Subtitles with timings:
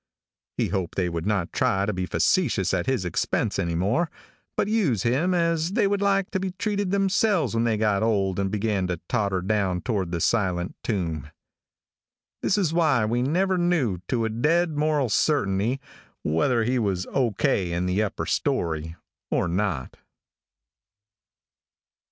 [0.57, 4.09] He hoped they would not try to be facetious at his expense any more,
[4.57, 8.39] but use him as they would like to be treated themselves when they got old
[8.39, 11.29] and began to totter down toward the silent tomb.
[12.41, 15.79] "This is why we never knew to a dead moral certainty,
[16.23, 17.33] whether he was O.
[17.33, 17.71] K.
[17.71, 18.95] in the upper story,
[19.29, 19.97] or not."